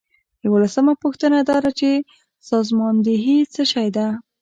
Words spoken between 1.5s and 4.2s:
ده چې سازماندهي څه شی ده.